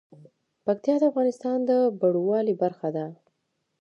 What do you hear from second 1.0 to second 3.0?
افغانستان د بڼوالۍ برخه